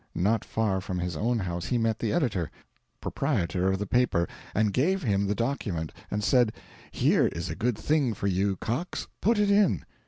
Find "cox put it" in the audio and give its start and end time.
8.55-9.51